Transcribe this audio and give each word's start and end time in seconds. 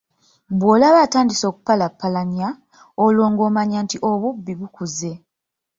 Bw'olaba 0.59 0.97
atandise 1.05 1.43
okupalapalanya, 1.51 2.47
olwo 3.03 3.25
ng'omanya 3.31 3.77
nti 3.85 3.97
obubbi 4.11 4.53
bukuze. 4.59 5.11